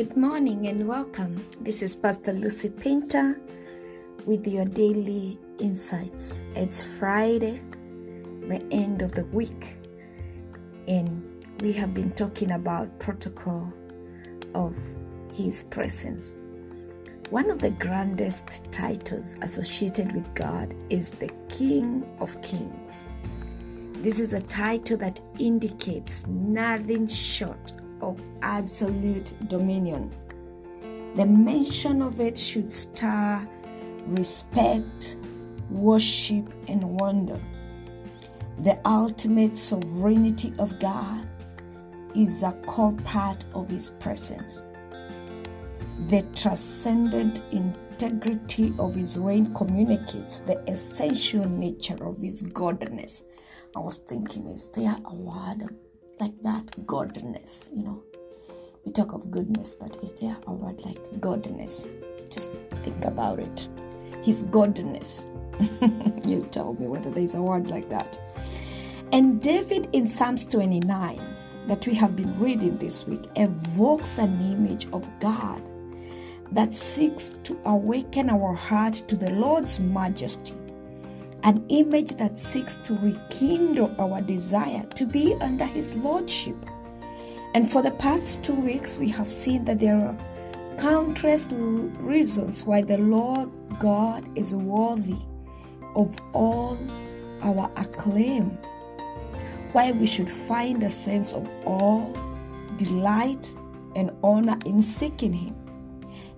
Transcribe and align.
Good 0.00 0.16
morning 0.16 0.66
and 0.66 0.88
welcome. 0.88 1.44
This 1.60 1.82
is 1.82 1.94
Pastor 1.94 2.32
Lucy 2.32 2.70
Painter 2.70 3.38
with 4.24 4.46
your 4.46 4.64
daily 4.64 5.38
insights. 5.58 6.40
It's 6.54 6.82
Friday, 6.98 7.60
the 8.48 8.66
end 8.70 9.02
of 9.02 9.12
the 9.12 9.26
week, 9.26 9.76
and 10.88 11.44
we 11.60 11.74
have 11.74 11.92
been 11.92 12.12
talking 12.12 12.52
about 12.52 12.98
protocol 12.98 13.70
of 14.54 14.74
His 15.34 15.64
presence. 15.64 16.34
One 17.28 17.50
of 17.50 17.58
the 17.58 17.72
grandest 17.72 18.62
titles 18.72 19.36
associated 19.42 20.14
with 20.14 20.34
God 20.34 20.74
is 20.88 21.10
the 21.10 21.28
King 21.50 22.10
of 22.20 22.40
Kings. 22.40 23.04
This 23.96 24.18
is 24.18 24.32
a 24.32 24.40
title 24.40 24.96
that 24.96 25.20
indicates 25.38 26.26
nothing 26.26 27.06
short 27.06 27.74
of 28.00 28.20
absolute 28.42 29.32
dominion. 29.48 30.10
The 31.16 31.26
mention 31.26 32.02
of 32.02 32.20
it 32.20 32.38
should 32.38 32.72
stir 32.72 33.46
respect, 34.06 35.16
worship, 35.70 36.52
and 36.68 37.00
wonder. 37.00 37.40
The 38.60 38.78
ultimate 38.86 39.56
sovereignty 39.56 40.52
of 40.58 40.78
God 40.78 41.26
is 42.14 42.42
a 42.42 42.52
core 42.66 42.92
part 43.04 43.44
of 43.54 43.68
His 43.68 43.90
presence. 43.92 44.66
The 46.08 46.22
transcendent 46.34 47.42
integrity 47.52 48.72
of 48.78 48.94
His 48.94 49.18
reign 49.18 49.54
communicates 49.54 50.40
the 50.40 50.62
essential 50.70 51.48
nature 51.48 52.02
of 52.04 52.18
His 52.18 52.42
godliness. 52.42 53.24
I 53.76 53.80
was 53.80 53.98
thinking, 53.98 54.48
is 54.48 54.68
there 54.68 54.96
a 55.04 55.14
word 55.14 55.68
like 56.20 56.42
that? 56.42 56.66
Godness, 56.86 57.68
you 57.74 57.82
know. 57.82 58.02
We 58.84 58.92
talk 58.92 59.12
of 59.12 59.30
goodness, 59.30 59.74
but 59.74 59.96
is 60.02 60.12
there 60.14 60.36
a 60.46 60.52
word 60.52 60.80
like 60.84 61.02
godness? 61.20 61.86
Just 62.30 62.58
think 62.82 63.04
about 63.04 63.38
it. 63.38 63.68
His 64.22 64.44
godness. 64.44 65.26
You'll 66.26 66.46
tell 66.46 66.74
me 66.74 66.86
whether 66.86 67.10
there's 67.10 67.34
a 67.34 67.42
word 67.42 67.68
like 67.68 67.88
that. 67.90 68.18
And 69.12 69.42
David 69.42 69.88
in 69.92 70.06
Psalms 70.06 70.46
29 70.46 71.20
that 71.66 71.86
we 71.86 71.94
have 71.94 72.16
been 72.16 72.38
reading 72.38 72.78
this 72.78 73.06
week 73.06 73.26
evokes 73.36 74.18
an 74.18 74.40
image 74.40 74.86
of 74.92 75.08
God 75.20 75.62
that 76.52 76.74
seeks 76.74 77.30
to 77.44 77.58
awaken 77.64 78.30
our 78.30 78.54
heart 78.54 78.94
to 78.94 79.16
the 79.16 79.30
Lord's 79.30 79.78
majesty, 79.78 80.54
an 81.42 81.64
image 81.68 82.16
that 82.16 82.38
seeks 82.38 82.76
to 82.78 82.94
rekindle 82.98 83.94
our 83.98 84.20
desire 84.20 84.84
to 84.94 85.06
be 85.06 85.34
under 85.40 85.64
His 85.64 85.96
Lordship. 85.96 86.56
And 87.54 87.70
for 87.70 87.82
the 87.82 87.90
past 87.92 88.42
two 88.42 88.54
weeks, 88.54 88.98
we 88.98 89.08
have 89.08 89.30
seen 89.30 89.64
that 89.64 89.80
there 89.80 89.96
are 89.96 90.16
countless 90.78 91.48
reasons 91.50 92.64
why 92.64 92.82
the 92.82 92.98
Lord 92.98 93.50
God 93.78 94.26
is 94.36 94.54
worthy 94.54 95.18
of 95.94 96.16
all 96.32 96.78
our 97.42 97.70
acclaim, 97.76 98.50
why 99.72 99.92
we 99.92 100.06
should 100.06 100.30
find 100.30 100.82
a 100.82 100.90
sense 100.90 101.32
of 101.32 101.48
awe, 101.64 102.06
delight, 102.76 103.52
and 103.96 104.10
honor 104.22 104.58
in 104.64 104.82
seeking 104.82 105.32
Him. 105.32 105.56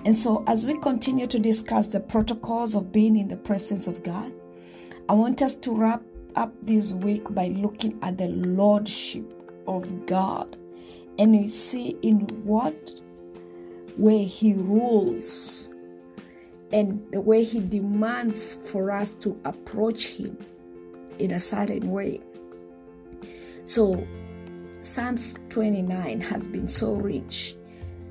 And 0.05 0.17
so, 0.17 0.42
as 0.47 0.67
we 0.67 0.78
continue 0.78 1.27
to 1.27 1.39
discuss 1.39 1.89
the 1.89 2.00
protocols 2.00 2.75
of 2.75 2.91
being 2.91 3.17
in 3.17 3.28
the 3.28 3.36
presence 3.36 3.86
of 3.86 4.03
God, 4.03 4.33
I 5.12 5.14
want 5.14 5.42
us 5.42 5.55
to 5.56 5.72
wrap 5.72 6.02
up 6.36 6.55
this 6.62 6.92
week 6.92 7.34
by 7.34 7.48
looking 7.48 7.98
at 8.00 8.16
the 8.16 8.28
Lordship 8.28 9.30
of 9.66 10.06
God. 10.06 10.56
And 11.18 11.32
we 11.32 11.48
see 11.48 11.98
in 12.00 12.20
what 12.44 12.91
way 13.98 14.24
He 14.24 14.55
rules 14.55 15.70
and 16.73 17.06
the 17.12 17.20
way 17.20 17.45
He 17.45 17.61
demands 17.61 18.58
for 18.64 18.90
us 18.90 19.12
to 19.17 19.39
approach 19.45 20.06
Him 20.06 20.39
in 21.18 21.33
a 21.33 21.40
certain 21.40 21.90
way. 21.90 22.23
So, 23.64 24.06
Psalms 24.80 25.34
29 25.50 26.23
has 26.23 26.46
been 26.46 26.67
so 26.67 26.94
rich, 26.94 27.55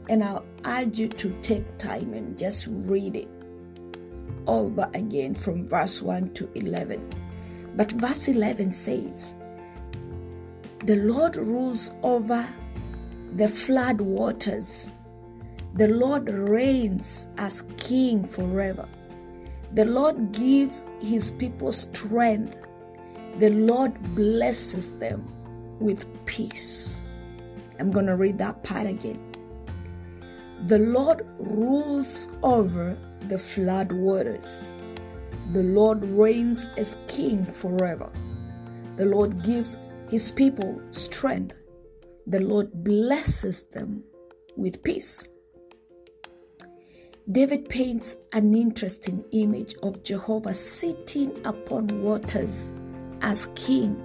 and 0.07 0.23
I'll 0.23 0.45
urge 0.66 1.00
you 1.00 1.07
to 1.07 1.35
take 1.41 1.79
time 1.79 2.13
and 2.13 2.38
just 2.38 2.68
read 2.69 3.16
it 3.16 3.41
over 4.47 4.90
again 4.94 5.35
from 5.35 5.68
verse 5.68 6.02
1 6.02 6.34
to 6.34 6.50
11. 6.56 7.07
But 7.75 7.91
verse 7.94 8.28
11 8.28 8.72
says, 8.72 9.35
The 10.85 10.97
Lord 10.97 11.38
rules 11.38 11.91
over 12.03 12.47
the 13.35 13.47
flood 13.47 14.01
waters. 14.01 14.90
The 15.75 15.88
Lord 15.88 16.30
reigns 16.30 17.30
as 17.38 17.63
king 17.78 18.25
forever. 18.25 18.88
The 19.74 19.85
Lord 19.85 20.34
gives 20.34 20.85
his 21.00 21.31
people 21.31 21.72
strength. 21.72 22.57
The 23.40 23.51
Lord 23.51 23.94
blesses 24.16 24.91
them 24.94 25.25
with 25.80 26.06
peace. 26.25 27.07
I'm 27.80 27.90
going 27.90 28.07
to 28.07 28.16
read 28.16 28.38
that 28.40 28.63
part 28.63 28.85
again. 28.85 29.19
The 30.68 30.80
Lord 30.80 31.25
rules 31.40 32.28
over 32.44 32.97
the 33.27 33.37
flood 33.37 33.91
waters. 33.91 34.63
The 35.53 35.63
Lord 35.63 36.03
reigns 36.05 36.67
as 36.77 36.97
king 37.07 37.45
forever. 37.45 38.11
The 38.95 39.05
Lord 39.05 39.43
gives 39.43 39.77
his 40.09 40.31
people 40.31 40.81
strength. 40.91 41.55
The 42.27 42.39
Lord 42.39 42.83
blesses 42.83 43.63
them 43.63 44.03
with 44.55 44.83
peace. 44.83 45.27
David 47.31 47.69
paints 47.69 48.17
an 48.33 48.53
interesting 48.53 49.23
image 49.31 49.75
of 49.83 50.03
Jehovah 50.03 50.53
sitting 50.53 51.39
upon 51.45 52.01
waters 52.01 52.71
as 53.21 53.47
king 53.55 54.01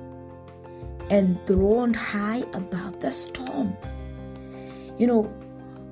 enthroned 1.10 1.96
high 1.96 2.44
above 2.52 3.00
the 3.00 3.12
storm. 3.12 3.76
You 4.98 5.06
know, 5.06 5.22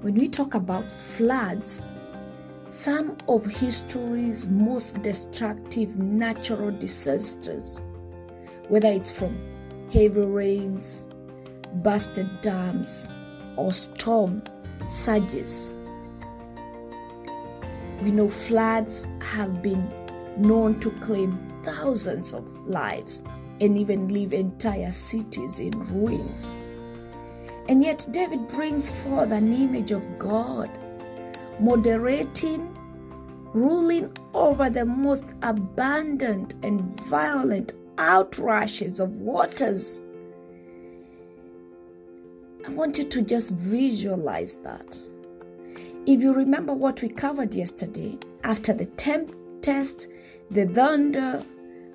when 0.01 0.15
we 0.15 0.29
talk 0.29 0.55
about 0.55 0.91
floods, 0.91 1.87
some 2.69 3.17
of 3.29 3.45
history's 3.45 4.49
most 4.49 5.03
destructive 5.03 5.97
natural 5.97 6.71
disasters, 6.71 7.83
whether 8.69 8.89
it's 8.89 9.11
from 9.11 9.39
heavy 9.93 10.21
rains, 10.21 11.07
busted 11.83 12.29
dams, 12.41 13.13
or 13.57 13.71
storm 13.71 14.43
surges. 14.89 15.75
We 18.03 18.11
know 18.11 18.29
floods 18.29 19.07
have 19.21 19.63
been 19.63 19.89
known 20.37 20.81
to 20.81 20.91
claim 21.01 21.39
thousands 21.65 22.33
of 22.33 22.49
lives 22.67 23.23
and 23.61 23.79
even 23.79 24.09
leave 24.09 24.33
entire 24.33 24.91
cities 24.91 25.61
in 25.61 25.79
ruins. 25.93 26.59
And 27.69 27.83
yet, 27.83 28.07
David 28.11 28.49
brings 28.49 28.91
forth 28.91 29.33
an 29.33 29.53
image 29.53 29.91
of 29.91 30.19
God 30.19 30.69
moderating, 31.61 32.77
ruling 33.53 34.17
over 34.33 34.69
the 34.69 34.85
most 34.85 35.35
abundant 35.43 36.55
and 36.63 36.81
violent 37.03 37.73
outrushes 37.97 39.01
of 39.01 39.21
waters. 39.21 40.01
I 42.67 42.71
want 42.71 42.99
you 42.99 43.05
to 43.05 43.23
just 43.23 43.53
visualize 43.53 44.57
that. 44.57 44.99
If 46.07 46.21
you 46.21 46.35
remember 46.35 46.75
what 46.75 47.01
we 47.03 47.09
covered 47.09 47.55
yesterday, 47.55 48.19
after 48.43 48.73
the 48.73 48.87
tempest, 48.87 50.09
the 50.51 50.67
thunder, 50.67 51.45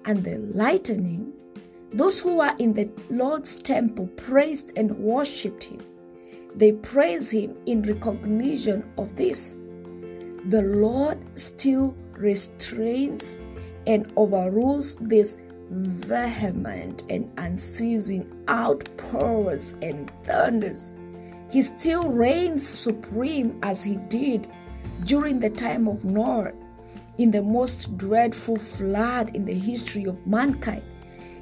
and 0.06 0.24
the 0.24 0.38
lightning, 0.38 1.34
those 1.91 2.20
who 2.20 2.38
were 2.38 2.56
in 2.59 2.74
the 2.74 2.90
Lord's 3.09 3.56
temple 3.56 4.08
praised 4.16 4.78
and 4.78 4.97
worshipped 4.97 5.64
him. 5.64 5.82
They 6.59 6.73
praise 6.73 7.32
him 7.32 7.56
in 7.66 7.84
recognition 7.84 8.84
of 8.97 9.16
this. 9.16 9.58
The 10.50 10.61
Lord 10.61 11.17
still 11.40 11.96
restrains 12.17 13.38
and 13.88 14.11
overrules 14.17 14.97
these 14.97 15.38
vehement 15.70 17.03
and 17.09 17.32
unceasing 17.38 18.29
outpours 18.50 19.73
and 19.82 20.11
thunders. 20.26 20.94
He 21.50 21.61
still 21.61 22.09
reigns 22.09 22.67
supreme 22.67 23.58
as 23.64 23.82
he 23.82 23.96
did 24.09 24.52
during 25.06 25.40
the 25.40 25.52
time 25.52 25.88
of 25.88 26.03
Noah 26.03 26.52
in 27.17 27.32
the 27.32 27.41
most 27.41 27.97
dreadful 27.97 28.58
flood 28.58 29.34
in 29.34 29.46
the 29.46 29.58
history 29.58 30.03
of 30.03 30.28
mankind. 30.28 30.84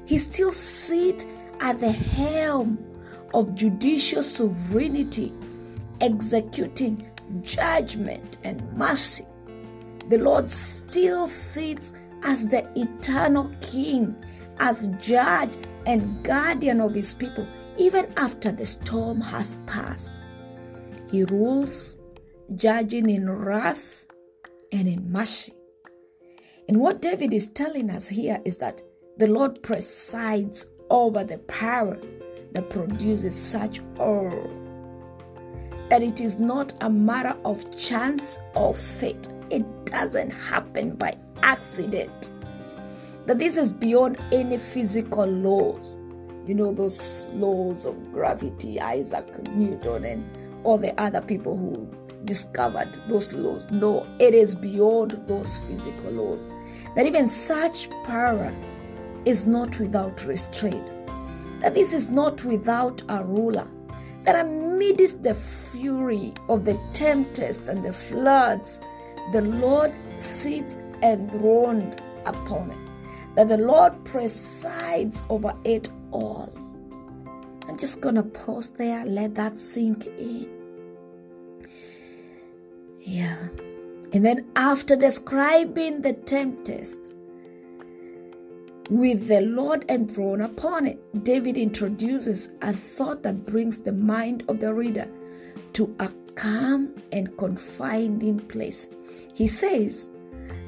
He 0.06 0.20
still 0.20 0.52
sits 0.52 1.26
at 1.60 1.80
the 1.82 1.92
helm 1.92 2.78
of 3.34 3.56
judicial 3.56 4.24
sovereignty, 4.24 5.34
executing 6.02 7.10
judgment 7.42 8.38
and 8.44 8.62
mercy. 8.74 9.26
The 10.10 10.18
Lord 10.18 10.50
still 10.50 11.28
sits 11.28 11.94
as 12.24 12.48
the 12.48 12.68
eternal 12.80 13.52
King, 13.62 14.16
as 14.60 14.88
judge 15.02 15.56
and 15.86 16.24
guardian 16.24 16.82
of 16.82 16.94
his 16.94 17.14
people, 17.14 17.48
even 17.78 18.12
after 18.18 18.52
the 18.52 18.66
storm 18.66 19.22
has 19.22 19.60
passed. 19.66 20.22
He 21.12 21.24
rules 21.24 21.98
judging 22.56 23.10
in 23.10 23.30
wrath 23.30 24.06
and 24.72 24.88
in 24.88 25.12
mercy. 25.12 25.54
And 26.68 26.80
what 26.80 27.02
David 27.02 27.34
is 27.34 27.48
telling 27.50 27.90
us 27.90 28.08
here 28.08 28.42
is 28.44 28.58
that 28.58 28.82
the 29.18 29.28
Lord 29.28 29.64
presides 29.64 30.66
over 30.90 31.24
the 31.24 31.38
power 31.40 32.00
that 32.58 32.72
produces 32.72 33.36
such 33.36 33.82
awe. 34.00 34.48
That 35.90 36.02
it 36.02 36.20
is 36.20 36.40
not 36.40 36.74
a 36.82 36.90
matter 36.90 37.38
of 37.46 37.78
chance 37.78 38.40
or 38.56 38.74
fate, 38.74 39.28
it 39.52 39.86
doesn't 39.86 40.32
happen 40.32 40.96
by 40.96 41.14
accident. 41.44 42.32
That 43.28 43.38
this 43.38 43.58
is 43.58 43.72
beyond 43.72 44.18
any 44.32 44.58
physical 44.58 45.28
laws. 45.28 46.00
You 46.48 46.56
know, 46.56 46.72
those 46.72 47.28
laws 47.34 47.86
of 47.86 48.12
gravity, 48.12 48.82
Isaac 48.82 49.28
Newton, 49.50 50.04
and 50.06 50.66
all 50.66 50.80
the 50.80 51.00
other 51.00 51.22
people 51.22 51.56
who 51.56 51.88
discovered 52.26 53.00
those 53.08 53.34
laws. 53.34 53.70
No, 53.70 54.08
it 54.18 54.34
is 54.34 54.56
beyond 54.56 55.12
those 55.28 55.58
physical 55.68 56.12
laws. 56.12 56.50
That 56.96 57.06
even 57.06 57.28
such 57.28 57.88
power 58.04 58.52
is 59.26 59.46
not 59.46 59.78
without 59.80 60.26
restraint. 60.26 60.97
That 61.62 61.74
this 61.74 61.94
is 61.94 62.10
not 62.10 62.44
without 62.44 63.02
a 63.10 63.24
ruler. 63.24 63.68
That 64.26 64.46
amidst 64.46 65.24
the 65.24 65.34
fury 65.34 66.34
of 66.50 66.66
the 66.66 66.80
tempest 66.94 67.68
and 67.68 67.84
the 67.84 67.94
floods, 67.94 68.80
the 69.32 69.42
Lord 69.42 69.94
sits 70.18 70.78
enthroned 71.02 72.02
upon 72.26 72.72
it. 72.72 72.78
That 73.36 73.50
the 73.50 73.58
Lord 73.58 74.04
presides 74.04 75.24
over 75.30 75.54
it 75.64 75.90
all. 76.12 76.52
I'm 77.68 77.78
just 77.78 78.02
gonna 78.02 78.24
pause 78.24 78.70
there, 78.72 79.06
let 79.06 79.36
that 79.36 79.60
sink 79.60 80.08
in. 80.18 80.50
Yeah. 83.00 83.38
And 84.14 84.26
then 84.26 84.48
after 84.56 84.96
describing 84.96 86.02
the 86.02 86.14
tempest 86.14 87.14
with 88.90 89.28
the 89.28 89.42
Lord 89.42 89.86
enthroned 89.90 90.42
upon 90.42 90.88
it, 90.88 91.24
David 91.24 91.58
introduces 91.58 92.50
a 92.62 92.72
thought 92.74 93.24
that 93.24 93.46
brings 93.46 93.82
the 93.82 93.92
mind 93.92 94.44
of 94.48 94.60
the 94.60 94.74
reader 94.74 95.10
to 95.74 95.94
a 96.00 96.10
calm 96.36 96.94
and 97.12 97.36
confiding 97.38 98.40
place. 98.40 98.88
He 99.34 99.48
says, 99.48 100.10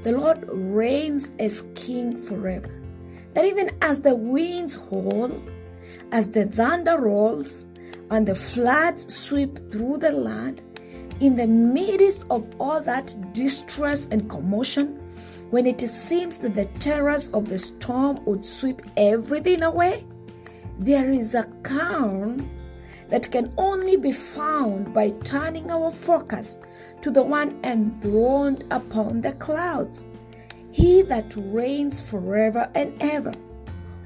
The 0.04 0.12
Lord 0.12 0.44
reigns 0.50 1.32
as 1.40 1.68
king 1.76 2.16
forever. 2.16 2.70
That 3.34 3.46
even 3.46 3.72
as 3.82 4.02
the 4.02 4.16
winds 4.16 4.76
howl, 4.76 5.32
as 6.12 6.30
the 6.30 6.46
thunder 6.46 7.00
rolls, 7.00 7.66
and 8.12 8.28
the 8.28 8.36
floods 8.36 9.14
sweep 9.14 9.72
through 9.72 10.00
the 10.00 10.12
land, 10.12 10.62
in 11.20 11.36
the 11.36 11.48
midst 11.48 12.26
of 12.30 12.48
all 12.60 12.82
that 12.82 13.34
distress 13.34 14.08
and 14.10 14.30
commotion, 14.30 15.00
when 15.50 15.66
it 15.66 15.82
seems 15.82 16.38
that 16.40 16.54
the 16.54 16.66
terrors 16.80 17.30
of 17.30 17.50
the 17.50 17.58
storm 17.58 18.24
would 18.26 18.46
sweep 18.46 18.82
everything 18.98 19.64
away, 19.64 20.06
there 20.78 21.12
is 21.12 21.34
a 21.34 21.44
calm 21.64 22.50
that 23.10 23.32
can 23.32 23.52
only 23.58 23.98
be 23.98 24.12
found 24.12 24.94
by 24.94 25.10
turning 25.24 25.72
our 25.72 25.92
focus 25.92 26.58
to 27.02 27.10
the 27.10 27.24
one 27.24 27.60
enthroned 27.64 28.64
upon 28.72 29.22
the 29.22 29.34
clouds, 29.34 30.06
he 30.72 31.02
that 31.04 31.34
reigns 31.36 32.00
forever 32.00 32.70
and 32.76 32.94
ever, 33.02 33.34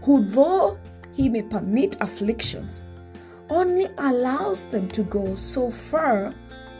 who 0.03 0.23
though 0.23 0.79
he 1.11 1.27
may 1.27 1.41
permit 1.41 1.97
afflictions, 1.99 2.85
only 3.49 3.87
allows 3.97 4.63
them 4.65 4.87
to 4.89 5.03
go 5.03 5.35
so 5.35 5.69
far 5.69 6.33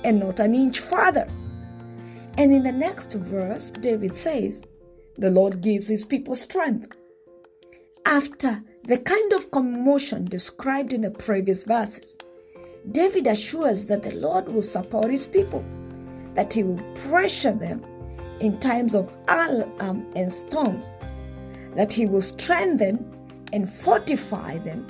and 0.04 0.20
not 0.20 0.40
an 0.40 0.56
inch 0.56 0.80
farther. 0.80 1.28
And 2.38 2.52
in 2.52 2.64
the 2.64 2.72
next 2.72 3.14
verse, 3.14 3.70
David 3.70 4.16
says, 4.16 4.64
The 5.18 5.30
Lord 5.30 5.62
gives 5.62 5.88
his 5.88 6.06
people 6.06 6.36
strength. 6.36 6.92
After 8.06 8.64
the 8.84 8.98
kind 8.98 9.34
of 9.34 9.52
commotion 9.52 10.26
described 10.26 10.94
in 10.94 11.02
the 11.02 11.12
previous 11.12 11.64
verses, 11.64 12.18
David 12.92 13.28
assures 13.28 13.86
that 13.86 14.04
the 14.04 14.16
Lord 14.16 14.50
will 14.50 14.62
support 14.62 15.12
his 15.12 15.28
people, 15.28 15.64
that 16.34 16.54
he 16.54 16.64
will 16.64 16.82
pressure 17.08 17.54
them 17.54 17.84
in 18.40 18.60
times 18.60 18.94
of 18.96 19.14
alarm 19.28 20.06
and 20.16 20.32
storms, 20.32 20.92
that 21.76 21.94
he 21.94 22.06
will 22.06 22.22
strengthen 22.22 23.06
and 23.54 23.72
fortify 23.72 24.58
them. 24.58 24.88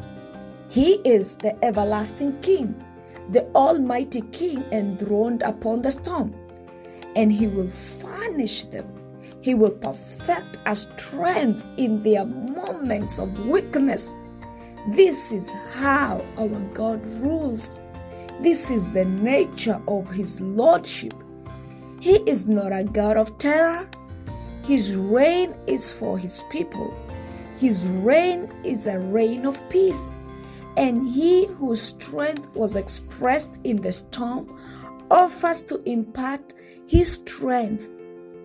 He 0.69 0.94
is 1.06 1.36
the 1.36 1.63
everlasting 1.63 2.39
King 2.42 2.84
the 3.30 3.46
Almighty 3.56 4.22
King 4.31 4.63
enthroned 4.72 5.44
upon 5.44 5.81
the 5.81 5.92
storm, 5.92 6.36
and 7.15 7.31
he 7.31 7.48
will 7.48 7.69
furnish 7.69 8.63
them. 8.63 8.88
He 9.42 9.54
will 9.54 9.71
perfect 9.71 10.57
a 10.65 10.75
strength 10.75 11.63
in 11.77 12.01
their 12.04 12.25
moments 12.25 13.19
of 13.19 13.45
weakness. 13.45 14.13
This 14.89 15.31
is 15.31 15.51
how 15.74 16.25
our 16.38 16.62
God 16.74 17.06
rules. 17.21 17.81
This 18.42 18.71
is 18.71 18.89
the 18.92 19.06
nature 19.06 19.81
of 19.88 20.10
his 20.10 20.39
lordship. 20.42 21.13
He 22.00 22.15
is 22.30 22.48
not 22.48 22.74
a 22.74 22.83
God 22.83 23.18
of 23.18 23.38
terror. 23.38 23.89
His 24.63 24.95
reign 24.95 25.54
is 25.68 25.92
for 25.92 26.18
his 26.18 26.44
people. 26.50 26.94
His 27.57 27.86
reign 27.88 28.51
is 28.65 28.88
a 28.88 29.00
reign 29.00 29.45
of 29.45 29.62
peace 29.69 30.10
and 30.77 31.07
he 31.07 31.45
whose 31.45 31.81
strength 31.81 32.48
was 32.56 32.75
expressed 32.75 33.60
in 33.63 33.81
the 33.81 33.92
storm 33.92 34.60
offers 35.12 35.62
to 35.62 35.81
impart 35.83 36.54
his 36.88 37.14
strength 37.14 37.90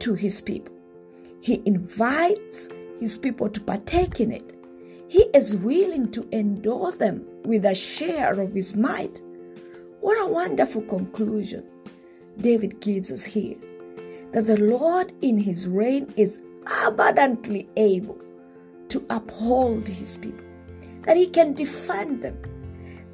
to 0.01 0.15
his 0.15 0.41
people. 0.41 0.75
He 1.41 1.63
invites 1.65 2.69
his 3.01 3.19
people 3.19 3.49
to 3.51 3.61
partake 3.61 4.21
in 4.21 4.33
it. 4.33 4.55
He 5.09 5.23
is 5.35 5.57
willing 5.57 6.11
to 6.13 6.29
endow 6.33 6.91
them 6.91 7.25
with 7.45 7.65
a 7.65 7.75
share 7.75 8.39
of 8.41 8.53
his 8.53 8.77
might. 8.77 9.21
What 10.01 10.23
a 10.23 10.33
wonderful 10.33 10.83
conclusion 10.83 11.65
David 12.41 12.81
gives 12.81 13.11
us 13.11 13.25
here 13.25 13.57
that 14.33 14.47
the 14.47 14.61
Lord 14.61 15.13
in 15.23 15.39
his 15.39 15.67
reign 15.67 16.13
is 16.17 16.39
abundantly 16.85 17.69
able 17.77 18.19
to 18.89 19.05
uphold 19.09 19.89
his 19.89 20.19
people 20.19 20.49
that 21.09 21.17
He 21.17 21.27
can 21.27 21.55
defend 21.55 22.19
them, 22.19 22.37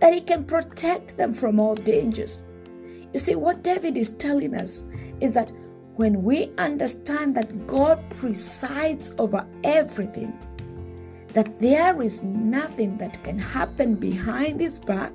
that 0.00 0.12
He 0.12 0.20
can 0.20 0.44
protect 0.44 1.16
them 1.16 1.32
from 1.32 1.60
all 1.60 1.76
dangers. 1.76 2.42
You 3.14 3.20
see, 3.20 3.36
what 3.36 3.62
David 3.62 3.96
is 3.96 4.10
telling 4.10 4.56
us 4.56 4.84
is 5.20 5.32
that 5.34 5.52
when 5.94 6.24
we 6.24 6.50
understand 6.58 7.36
that 7.36 7.68
God 7.68 8.02
presides 8.10 9.14
over 9.18 9.46
everything, 9.62 10.36
that 11.32 11.60
there 11.60 12.02
is 12.02 12.24
nothing 12.24 12.98
that 12.98 13.22
can 13.22 13.38
happen 13.38 13.94
behind 13.94 14.60
his 14.60 14.80
back, 14.80 15.12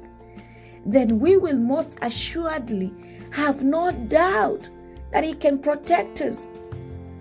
then 0.86 1.20
we 1.20 1.36
will 1.36 1.58
most 1.58 1.98
assuredly 2.01 2.94
have 3.32 3.65
no 3.65 3.91
doubt 3.91 4.70
that 5.12 5.25
he 5.25 5.34
can 5.34 5.60
protect 5.60 6.22
us. 6.22 6.48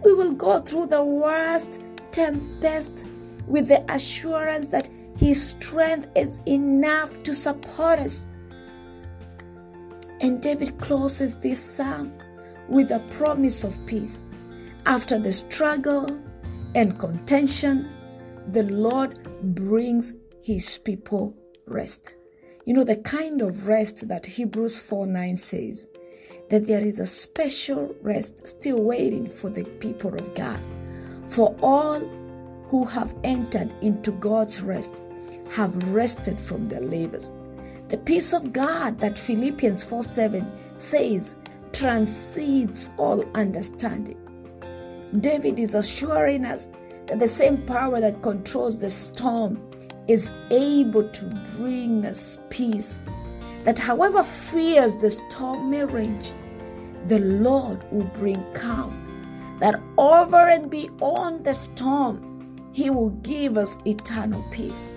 We 0.04 0.14
will 0.14 0.32
go 0.32 0.60
through 0.60 0.86
the 0.86 1.04
worst 1.04 1.80
tempest 2.12 3.04
with 3.48 3.66
the 3.66 3.84
assurance 3.92 4.68
that 4.68 4.88
his 5.16 5.44
strength 5.44 6.06
is 6.14 6.38
enough 6.46 7.20
to 7.24 7.34
support 7.34 7.98
us. 7.98 8.28
And 10.20 10.42
David 10.42 10.78
closes 10.80 11.38
this 11.38 11.60
psalm 11.60 12.12
with 12.68 12.90
a 12.90 13.00
promise 13.10 13.64
of 13.64 13.84
peace. 13.86 14.24
After 14.86 15.18
the 15.18 15.32
struggle 15.32 16.18
and 16.74 16.98
contention, 16.98 17.90
the 18.52 18.64
Lord 18.64 19.22
brings 19.54 20.14
his 20.42 20.78
people 20.78 21.36
rest. 21.66 22.14
You 22.64 22.74
know, 22.74 22.84
the 22.84 22.96
kind 22.96 23.40
of 23.42 23.66
rest 23.66 24.08
that 24.08 24.26
Hebrews 24.26 24.78
4 24.78 25.06
9 25.06 25.36
says, 25.36 25.86
that 26.50 26.66
there 26.66 26.84
is 26.84 26.98
a 26.98 27.06
special 27.06 27.94
rest 28.02 28.46
still 28.46 28.82
waiting 28.82 29.26
for 29.28 29.50
the 29.50 29.64
people 29.64 30.14
of 30.18 30.34
God. 30.34 30.60
For 31.26 31.54
all 31.62 32.00
who 32.68 32.84
have 32.84 33.14
entered 33.24 33.74
into 33.82 34.12
God's 34.12 34.60
rest 34.62 35.02
have 35.50 35.92
rested 35.92 36.40
from 36.40 36.66
their 36.66 36.80
labors. 36.80 37.32
The 37.88 37.96
peace 37.96 38.34
of 38.34 38.52
God 38.52 38.98
that 38.98 39.18
Philippians 39.18 39.82
4 39.82 40.02
7 40.02 40.46
says 40.74 41.36
transcends 41.72 42.90
all 42.98 43.24
understanding. 43.34 44.18
David 45.20 45.58
is 45.58 45.72
assuring 45.72 46.44
us 46.44 46.68
that 47.06 47.18
the 47.18 47.28
same 47.28 47.64
power 47.64 47.98
that 47.98 48.22
controls 48.22 48.80
the 48.80 48.90
storm 48.90 49.58
is 50.06 50.30
able 50.50 51.08
to 51.08 51.24
bring 51.56 52.04
us 52.04 52.38
peace. 52.50 53.00
That 53.64 53.78
however 53.78 54.22
fierce 54.22 54.92
the 54.96 55.10
storm 55.10 55.70
may 55.70 55.84
rage, 55.86 56.32
the 57.06 57.20
Lord 57.20 57.82
will 57.90 58.10
bring 58.18 58.44
calm. 58.52 59.56
That 59.60 59.80
over 59.96 60.48
and 60.48 60.70
beyond 60.70 61.46
the 61.46 61.54
storm, 61.54 62.54
He 62.72 62.90
will 62.90 63.10
give 63.10 63.56
us 63.56 63.78
eternal 63.86 64.44
peace. 64.50 64.92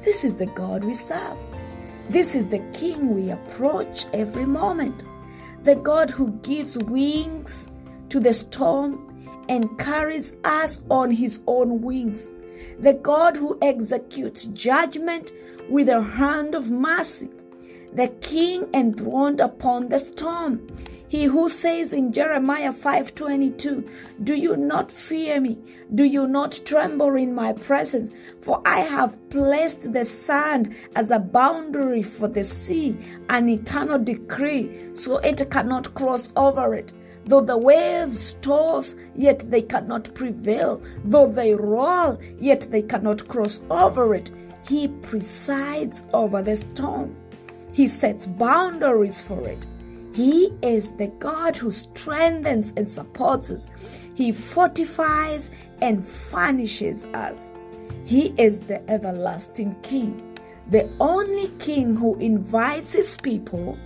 This 0.00 0.24
is 0.24 0.40
the 0.40 0.46
God 0.46 0.82
we 0.82 0.92
serve. 0.92 1.38
This 2.08 2.34
is 2.34 2.46
the 2.46 2.60
King 2.72 3.14
we 3.14 3.30
approach 3.30 4.06
every 4.12 4.46
moment. 4.46 5.02
the 5.64 5.74
God 5.74 6.10
who 6.10 6.30
gives 6.42 6.78
wings 6.78 7.68
to 8.08 8.20
the 8.20 8.32
storm 8.32 9.04
and 9.48 9.76
carries 9.78 10.36
us 10.44 10.80
on 10.88 11.10
his 11.10 11.40
own 11.48 11.82
wings, 11.82 12.30
the 12.78 12.94
God 12.94 13.36
who 13.36 13.58
executes 13.60 14.44
judgment 14.44 15.32
with 15.68 15.88
a 15.88 16.00
hand 16.00 16.54
of 16.54 16.70
mercy, 16.70 17.28
the 17.92 18.08
King 18.20 18.68
enthroned 18.72 19.40
upon 19.40 19.88
the 19.88 19.98
storm. 19.98 20.64
He 21.08 21.24
who 21.24 21.48
says 21.48 21.92
in 21.92 22.12
Jeremiah 22.12 22.72
5:22, 22.72 23.84
"Do 24.24 24.34
you 24.34 24.56
not 24.56 24.90
fear 24.90 25.40
me? 25.40 25.58
Do 25.94 26.02
you 26.02 26.26
not 26.26 26.60
tremble 26.64 27.14
in 27.14 27.32
my 27.32 27.52
presence? 27.52 28.10
For 28.40 28.60
I 28.64 28.80
have 28.80 29.16
placed 29.30 29.92
the 29.92 30.04
sand 30.04 30.74
as 30.96 31.12
a 31.12 31.20
boundary 31.20 32.02
for 32.02 32.26
the 32.26 32.42
sea, 32.42 32.98
an 33.28 33.48
eternal 33.48 34.00
decree, 34.00 34.90
so 34.94 35.18
it 35.18 35.48
cannot 35.48 35.94
cross 35.94 36.32
over 36.34 36.74
it." 36.74 36.92
Though 37.24 37.40
the 37.40 37.58
waves 37.58 38.34
toss, 38.42 38.96
yet 39.14 39.48
they 39.48 39.62
cannot 39.62 40.12
prevail. 40.12 40.80
Though 41.04 41.28
they 41.28 41.54
roll, 41.54 42.18
yet 42.40 42.66
they 42.70 42.82
cannot 42.82 43.28
cross 43.28 43.60
over 43.70 44.12
it. 44.14 44.32
He 44.68 44.88
presides 44.88 46.02
over 46.12 46.42
the 46.42 46.56
storm. 46.56 47.14
He 47.70 47.86
sets 47.86 48.26
boundaries 48.26 49.20
for 49.20 49.46
it. 49.46 49.66
He 50.16 50.50
is 50.62 50.92
the 50.92 51.08
God 51.18 51.56
who 51.56 51.70
strengthens 51.70 52.72
and 52.78 52.88
supports 52.88 53.50
us. 53.50 53.68
He 54.14 54.32
fortifies 54.32 55.50
and 55.82 56.02
furnishes 56.02 57.04
us. 57.12 57.52
He 58.06 58.32
is 58.38 58.60
the 58.60 58.80
everlasting 58.90 59.76
King, 59.82 60.38
the 60.70 60.90
only 61.00 61.48
King 61.58 61.96
who 61.96 62.16
invites 62.18 62.94
his 62.94 63.18
people 63.18 63.78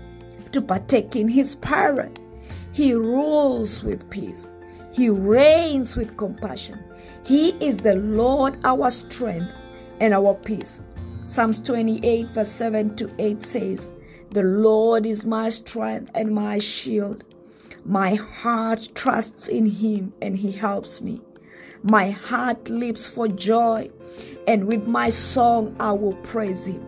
to 0.52 0.62
partake 0.62 1.16
in 1.16 1.26
his 1.26 1.56
power. 1.56 2.08
He 2.70 2.94
rules 2.94 3.82
with 3.82 4.08
peace. 4.08 4.46
He 4.92 5.10
reigns 5.10 5.96
with 5.96 6.16
compassion. 6.16 6.78
He 7.24 7.56
is 7.58 7.78
the 7.78 7.96
Lord 7.96 8.56
our 8.62 8.92
strength 8.92 9.52
and 9.98 10.14
our 10.14 10.34
peace. 10.34 10.80
Psalms 11.24 11.60
28, 11.60 12.28
verse 12.28 12.48
7 12.48 12.94
to 12.94 13.10
8 13.18 13.42
says, 13.42 13.92
The 14.30 14.42
Lord 14.42 15.06
is 15.06 15.26
my 15.26 15.48
strength 15.48 16.10
and 16.14 16.34
my 16.34 16.58
shield. 16.58 17.24
My 17.84 18.14
heart 18.14 18.88
trusts 18.94 19.48
in 19.48 19.66
him 19.66 20.12
and 20.22 20.36
he 20.36 20.52
helps 20.52 21.00
me. 21.00 21.20
My 21.82 22.10
heart 22.10 22.68
leaps 22.68 23.08
for 23.08 23.26
joy, 23.26 23.90
and 24.46 24.66
with 24.66 24.86
my 24.86 25.08
song 25.08 25.74
I 25.80 25.92
will 25.92 26.16
praise 26.16 26.66
him. 26.66 26.86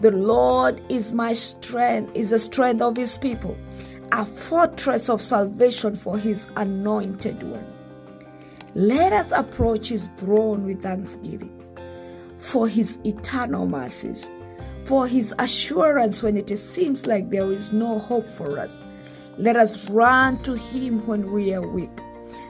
The 0.00 0.10
Lord 0.10 0.82
is 0.88 1.12
my 1.12 1.32
strength, 1.32 2.16
is 2.16 2.30
the 2.30 2.38
strength 2.38 2.82
of 2.82 2.96
his 2.96 3.18
people 3.18 3.56
a 4.12 4.26
fortress 4.26 5.08
of 5.08 5.22
salvation 5.22 5.94
for 5.94 6.18
his 6.18 6.48
anointed 6.56 7.42
one. 7.42 7.66
Let 8.74 9.12
us 9.12 9.32
approach 9.32 9.88
his 9.88 10.08
throne 10.08 10.66
with 10.66 10.82
thanksgiving 10.82 11.58
for 12.36 12.68
his 12.68 12.98
eternal 13.04 13.66
mercies, 13.66 14.30
for 14.84 15.06
his 15.06 15.34
assurance 15.38 16.22
when 16.22 16.36
it 16.36 16.56
seems 16.56 17.06
like 17.06 17.30
there 17.30 17.50
is 17.50 17.72
no 17.72 17.98
hope 17.98 18.26
for 18.26 18.58
us. 18.58 18.80
Let 19.38 19.56
us 19.56 19.84
run 19.88 20.42
to 20.42 20.54
him 20.54 21.06
when 21.06 21.32
we 21.32 21.54
are 21.54 21.66
weak. 21.66 21.90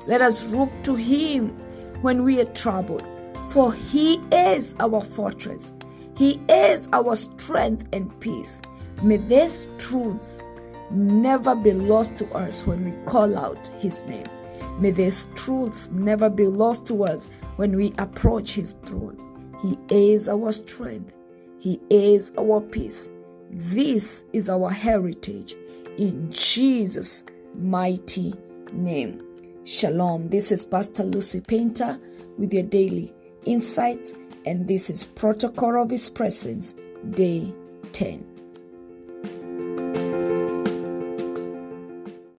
Let 0.06 0.20
us 0.20 0.42
look 0.44 0.70
to 0.84 0.94
him 0.94 1.50
when 2.02 2.24
we 2.24 2.40
are 2.40 2.52
troubled, 2.52 3.04
for 3.50 3.72
he 3.72 4.14
is 4.32 4.74
our 4.80 5.00
fortress. 5.00 5.72
He 6.16 6.40
is 6.48 6.88
our 6.92 7.16
strength 7.16 7.86
and 7.92 8.18
peace. 8.20 8.60
May 9.02 9.16
these 9.16 9.66
truths 9.78 10.42
never 10.90 11.54
be 11.54 11.72
lost 11.72 12.16
to 12.16 12.32
us 12.34 12.66
when 12.66 12.84
we 12.84 13.04
call 13.06 13.36
out 13.36 13.68
His 13.78 14.02
name. 14.04 14.26
May 14.78 14.90
these 14.90 15.28
truths 15.34 15.90
never 15.90 16.28
be 16.28 16.46
lost 16.46 16.86
to 16.86 17.04
us 17.04 17.28
when 17.56 17.76
we 17.76 17.94
approach 17.98 18.52
His 18.52 18.74
throne. 18.84 19.18
He 19.62 19.78
is 19.94 20.28
our 20.28 20.52
strength, 20.52 21.14
He 21.62 21.80
is 21.90 22.32
our 22.36 22.60
peace. 22.60 23.08
This 23.48 24.24
is 24.32 24.48
our 24.48 24.68
heritage 24.68 25.54
in 25.96 26.28
Jesus' 26.32 27.22
mighty 27.54 28.34
name. 28.72 29.22
Shalom. 29.64 30.26
This 30.26 30.50
is 30.50 30.64
Pastor 30.64 31.04
Lucy 31.04 31.40
Painter 31.40 32.00
with 32.36 32.52
your 32.52 32.64
daily 32.64 33.14
insight, 33.44 34.12
and 34.44 34.66
this 34.66 34.90
is 34.90 35.04
Protocol 35.04 35.80
of 35.80 35.90
His 35.90 36.10
Presence, 36.10 36.74
Day 37.10 37.54
10. 37.92 38.31